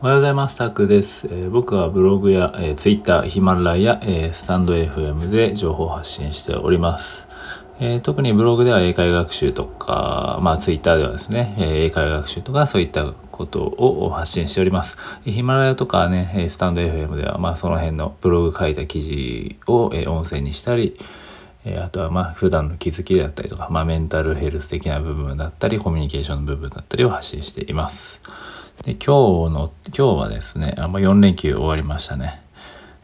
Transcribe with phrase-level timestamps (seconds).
[0.00, 0.54] おはようございます。
[0.54, 1.26] タクです。
[1.26, 7.26] えー、僕はブログや、えー、Twitter、ヒマラヤ、えー、スタンド FM で情報を発信しております。
[7.80, 14.96] えー、特にブログでは英会学習とか、まあ Twitter ではですね、えー、英会学習とかそういったことを発信しております。
[15.24, 20.96] ヒマラヤとかね、スタンド FM では、まあその辺のブログ書いた記事を、えー、音声にしたり、
[21.64, 28.22] えあとはまあ普段の気づきだったりとか、まあ、メンタルヘルス的な部分だったりコミュニケーションの部分だったりを発信しています。
[28.84, 32.42] で今日の今日はですねあま4連休終わりましたね。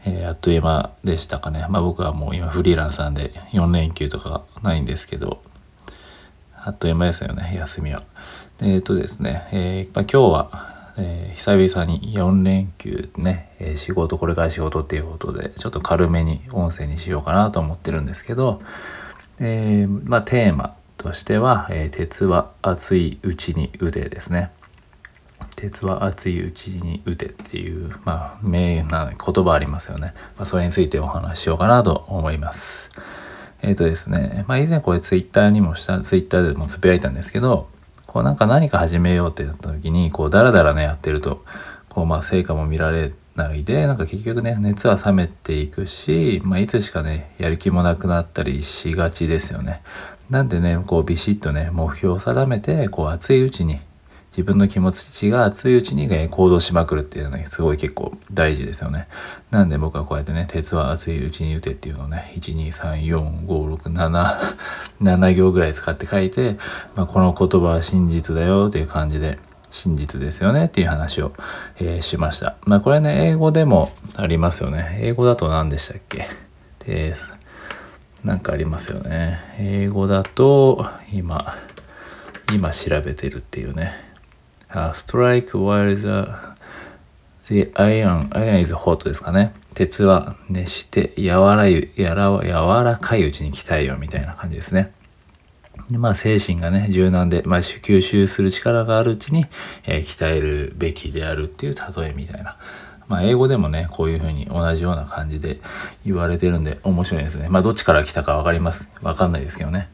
[0.05, 1.65] えー、あっという間でしたかね。
[1.69, 5.41] まあ僕はもう今フリーランスなんで4連休とかないんですけど、
[6.55, 8.03] あっという間ですよね、休みは。
[8.61, 18.61] えっ、ー、とですね、えー、まあ、今日は、えー、久々に4連休ね、え、仕事、これから仕事っていうことで、ちょっと軽めに音声にしようかなと思ってるんですけど、
[19.39, 24.51] え、まあテーマとしては、え、鉄は熱いうちに腕ですね。
[25.55, 30.13] 鉄は熱いうちに打てっていう、まあ、名な言葉ありますよね。
[30.37, 32.89] まあ、それについてお話ししようかなと思います。
[33.61, 37.69] えっ、ー、とですね、まあ、以前これツイッターにもした、ツイッターでもつぶやいたんですけど、
[38.05, 41.43] こうなんか何か始めようってなった時に、こうダラダラね、やってると、
[41.89, 49.81] こうまあ成果も見られないで、なんか結局ね、熱は冷めていくし、まあいつしかね、やる気もなくなったりしがちですよね。
[50.29, 53.79] なんでね、こうビシッとね、目標を定めて、こう熱いうちに
[54.35, 59.07] 自分の気持ちが熱いうちに行動しまくるっていうのはね、すごい結構大事ですよね。
[59.49, 64.35] なんで僕はこうやってね、鉄は熱いうちに打てっていうのをね、1、2、3、4、5、6、7、
[65.01, 66.57] 7行ぐらい使って書いて、
[66.95, 69.39] まあ、この言葉は真実だよっていう感じで、
[69.71, 71.33] 真実ですよねっていう話を、
[71.79, 72.55] えー、しました。
[72.65, 74.99] まあこれね、英語でもありますよね。
[75.01, 76.27] 英語だと何でしたっけ？
[76.85, 77.15] で、
[78.23, 79.39] なんかありますよね。
[79.59, 81.53] 英語だと、今、
[82.53, 83.93] 今調べてるっていうね。
[84.75, 86.27] Uh, strike while the,
[87.47, 89.53] the iron, iron is hot ですかね。
[89.73, 92.51] 鉄は熱して柔らいやら柔
[92.83, 94.93] らかいうちに鍛えようみたいな感じですね。
[95.89, 99.45] でまあ精神がね柔軟で、まあ、吸収する力があるうちに、
[99.85, 102.57] えー、鍛えるべきであるっていう例えみたいな。
[103.07, 105.59] まあ、英語でもね、こういうふうに同じような感じで
[106.03, 107.49] 言われてるんで面白いですね。
[107.49, 108.89] まあ、どっちから来たか分かります。
[109.03, 109.89] 分かんないですけどね。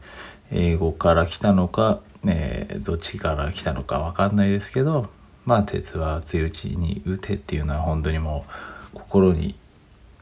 [0.50, 5.10] 英語から来たのか、えー、どっちから来たのか分かんないですけど
[5.44, 8.50] まあ鉄は熱いうちに打てっていうのは本当にもう
[8.94, 9.56] 心に、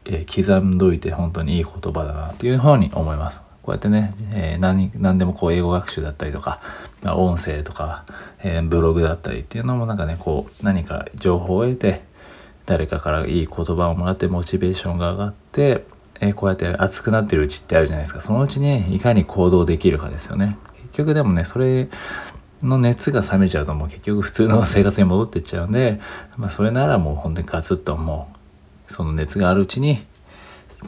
[0.07, 3.41] えー、刻んどいて本当にいい言葉だなっていうふうに思います。
[3.63, 6.61] こうやってね、えー、何何でもこう英語学習だったりとか、
[7.03, 8.05] まあ、音声とか、
[8.43, 12.03] えー、ブログだったりっていうのもなんかねこう何か情報を得て
[12.65, 15.85] 誰かからいい言葉をもらってモチベーションが上がって、
[16.21, 20.57] えー、こうやって熱くなってるうちってあるじゃないですかそのうちにいかに行動できるかですよね。
[20.93, 21.89] 局でもねそれ
[22.63, 26.01] の熱が冷めちゃうともう結局普通の生活に戻ってっちゃうんで、
[26.37, 28.33] まあ、それならもう本当にガツッとも
[28.89, 29.99] うその熱があるうちに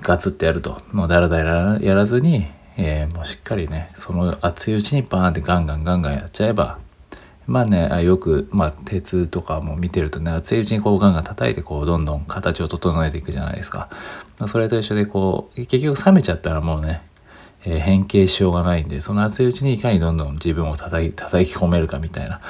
[0.01, 2.47] ガツッとやるともうダラダラやらずに、
[2.77, 6.79] えー、もうしっかりねその熱いうちにバーンってガンガンガンガンやっちゃえば
[7.47, 13.91] まあねよく、まあ、鉄とかも見てるとね熱いうちにこうガンガン叩いてこうどんどん形を整えていくじゃないですか。
[14.47, 17.03] それと一緒でこう結局冷めちゃったらもうね
[17.65, 22.41] えー、変形しようがないんでその熱いうちにいかにどんどん自分を叩き叩き込めるかみたいな。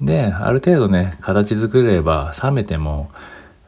[0.00, 3.10] である程度ね形作れば冷めても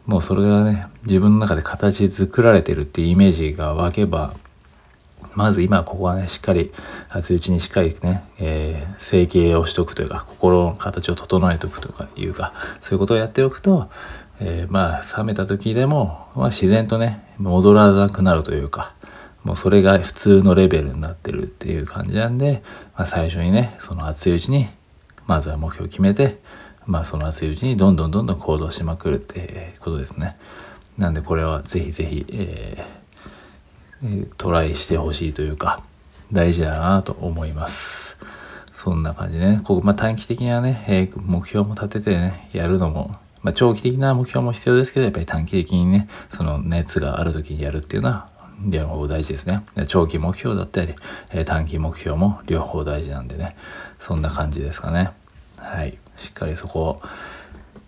[0.06, 4.34] もうそれがね自分の中で形作られてるっていうイメージが湧けば
[5.34, 6.72] まず今ここはねしっかり
[7.08, 13.88] 熱いうちにしっかりね、えー、整形をしとくというか心の形を整えておくとかいうかそういうことをやっておくと、
[14.40, 18.94] えー、まあ冷めた時でも、まあ、自然とね戻らなくなるというか
[19.44, 22.62] もうそれが普通のレベルになってるっていう感じなんで、
[22.96, 24.68] まあ、最初にねその熱いうちに
[25.26, 26.38] まずは目標を決めて、
[26.86, 30.36] まあ、その熱いうちにどんどんどんどん行動しまくるってことですね。
[30.98, 35.82] なんでこれはぜひぜひ、えー、トライしてほしいというか
[36.32, 38.18] 大事だなと思います。
[38.84, 48.28] そんな感じでね、ここ、まあ、短期的なね、えー、目標も立ててね、やるのも、まあ、長期的な目標も必要ですけど、やっぱり短期的にね、その熱がある時にやるっていうのは
[48.60, 49.64] 両方大事ですね。
[49.88, 50.94] 長期目標だったり、
[51.32, 53.56] え短期目標も両方大事なんでね、
[54.00, 55.10] そんな感じですかね。
[55.56, 55.98] はい。
[56.16, 57.02] しっかりそこを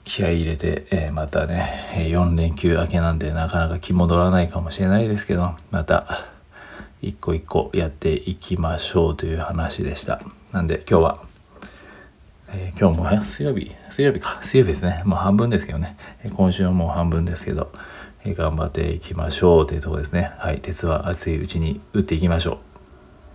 [0.04, 6.06] 気合い入れて、えー、またね、4連休明けなんでなかなか気戻らないかもしれないですけど、また
[7.02, 10.20] 一個一個やっていきましょうという話でした。
[10.52, 11.18] なんで今日は、
[12.50, 15.02] えー、今日も水曜日、水曜日か、水曜日ですね。
[15.04, 15.96] もう半分ですけどね。
[16.34, 20.32] 今週はもう半分ですけど、え頑張っていきましょうというところですね。
[20.38, 20.60] はい。
[20.60, 22.60] 鉄は熱いうちに打っていきましょ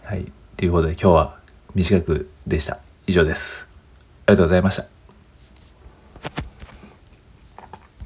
[0.03, 0.07] う。
[0.07, 0.31] はい。
[0.57, 1.39] ということで今日は
[1.75, 2.79] 短くでした。
[3.07, 3.67] 以上です。
[4.25, 5.00] ありがとうございました。